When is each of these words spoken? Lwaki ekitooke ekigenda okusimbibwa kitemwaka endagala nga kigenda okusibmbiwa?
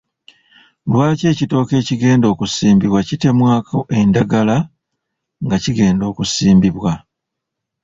Lwaki 0.91 1.25
ekitooke 1.31 1.73
ekigenda 1.81 2.25
okusimbibwa 2.33 2.99
kitemwaka 3.07 3.73
endagala 3.99 4.57
nga 5.43 5.57
kigenda 5.63 6.03
okusibmbiwa? 6.11 6.93